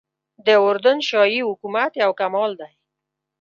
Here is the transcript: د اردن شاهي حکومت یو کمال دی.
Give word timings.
د 0.45 0.47
اردن 0.65 0.97
شاهي 1.09 1.41
حکومت 1.49 1.91
یو 2.03 2.11
کمال 2.19 2.51
دی. 2.61 2.71